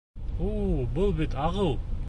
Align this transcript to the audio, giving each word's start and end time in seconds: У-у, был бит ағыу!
У-у, 0.45 0.87
был 0.95 1.13
бит 1.21 1.39
ағыу! 1.49 1.77